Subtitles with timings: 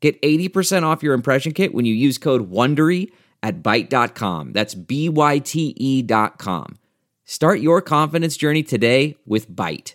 [0.00, 3.10] Get 80% off your impression kit when you use code WONDERY
[3.42, 4.52] at Byte.com.
[4.52, 6.78] That's B-Y-T-E dot com.
[7.24, 9.94] Start your confidence journey today with Byte.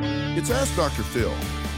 [0.00, 1.02] It's Ask Dr.
[1.02, 1.32] Phil.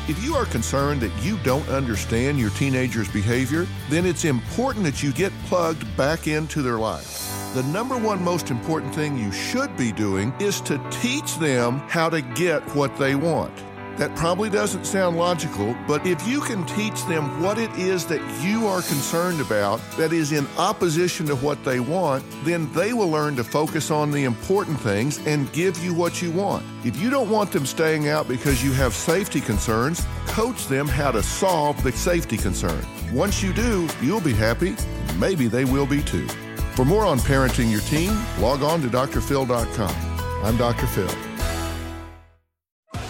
[0.08, 5.02] If you are concerned that you don't understand your teenager's behavior, then it's important that
[5.02, 7.52] you get plugged back into their life.
[7.54, 12.08] The number one most important thing you should be doing is to teach them how
[12.08, 13.52] to get what they want.
[13.96, 18.20] That probably doesn't sound logical, but if you can teach them what it is that
[18.44, 23.08] you are concerned about that is in opposition to what they want, then they will
[23.08, 26.62] learn to focus on the important things and give you what you want.
[26.84, 31.10] If you don't want them staying out because you have safety concerns, coach them how
[31.10, 32.84] to solve the safety concern.
[33.14, 34.76] Once you do, you'll be happy.
[35.18, 36.28] Maybe they will be too.
[36.74, 40.44] For more on parenting your teen, log on to drphil.com.
[40.44, 40.86] I'm Dr.
[40.86, 41.25] Phil.